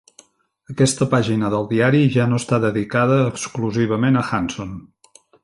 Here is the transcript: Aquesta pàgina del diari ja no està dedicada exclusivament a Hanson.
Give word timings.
Aquesta 0.73 1.07
pàgina 1.11 1.51
del 1.55 1.67
diari 1.73 1.99
ja 2.15 2.25
no 2.31 2.39
està 2.43 2.59
dedicada 2.65 3.19
exclusivament 3.27 4.19
a 4.23 4.25
Hanson. 4.31 4.75